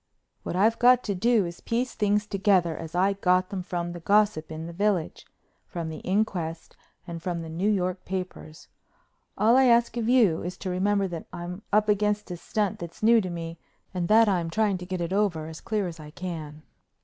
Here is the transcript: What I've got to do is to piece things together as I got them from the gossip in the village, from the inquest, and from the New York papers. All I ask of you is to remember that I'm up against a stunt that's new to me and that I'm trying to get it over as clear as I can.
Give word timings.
What 0.41 0.55
I've 0.55 0.79
got 0.79 1.03
to 1.03 1.13
do 1.13 1.45
is 1.45 1.57
to 1.57 1.61
piece 1.63 1.93
things 1.93 2.25
together 2.25 2.75
as 2.75 2.95
I 2.95 3.13
got 3.13 3.51
them 3.51 3.61
from 3.61 3.91
the 3.91 3.99
gossip 3.99 4.51
in 4.51 4.65
the 4.65 4.73
village, 4.73 5.27
from 5.67 5.89
the 5.89 5.99
inquest, 5.99 6.75
and 7.05 7.21
from 7.21 7.43
the 7.43 7.49
New 7.49 7.69
York 7.69 8.03
papers. 8.03 8.67
All 9.37 9.55
I 9.55 9.65
ask 9.65 9.97
of 9.97 10.09
you 10.09 10.41
is 10.41 10.57
to 10.57 10.71
remember 10.71 11.07
that 11.07 11.27
I'm 11.31 11.61
up 11.71 11.87
against 11.87 12.31
a 12.31 12.37
stunt 12.37 12.79
that's 12.79 13.03
new 13.03 13.21
to 13.21 13.29
me 13.29 13.59
and 13.93 14.07
that 14.07 14.27
I'm 14.27 14.49
trying 14.49 14.79
to 14.79 14.87
get 14.87 15.01
it 15.01 15.13
over 15.13 15.45
as 15.45 15.61
clear 15.61 15.85
as 15.87 15.99
I 15.99 16.09
can. 16.09 16.63